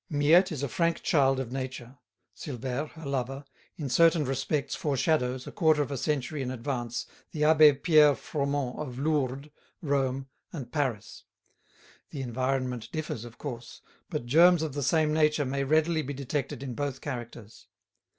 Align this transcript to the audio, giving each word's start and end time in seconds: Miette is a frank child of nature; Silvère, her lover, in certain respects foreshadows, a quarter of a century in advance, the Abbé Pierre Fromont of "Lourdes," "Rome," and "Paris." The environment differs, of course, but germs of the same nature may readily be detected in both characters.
Miette 0.09 0.51
is 0.51 0.63
a 0.63 0.67
frank 0.67 1.03
child 1.03 1.39
of 1.39 1.51
nature; 1.51 1.99
Silvère, 2.35 2.89
her 2.93 3.05
lover, 3.05 3.45
in 3.77 3.87
certain 3.87 4.25
respects 4.25 4.73
foreshadows, 4.73 5.45
a 5.45 5.51
quarter 5.51 5.79
of 5.83 5.91
a 5.91 5.95
century 5.97 6.41
in 6.41 6.49
advance, 6.49 7.05
the 7.33 7.43
Abbé 7.43 7.83
Pierre 7.83 8.15
Fromont 8.15 8.79
of 8.79 8.97
"Lourdes," 8.97 9.49
"Rome," 9.79 10.25
and 10.51 10.71
"Paris." 10.71 11.25
The 12.09 12.23
environment 12.23 12.89
differs, 12.91 13.25
of 13.25 13.37
course, 13.37 13.81
but 14.09 14.25
germs 14.25 14.63
of 14.63 14.73
the 14.73 14.81
same 14.81 15.13
nature 15.13 15.45
may 15.45 15.63
readily 15.63 16.01
be 16.01 16.15
detected 16.15 16.63
in 16.63 16.73
both 16.73 16.99
characters. 16.99 17.67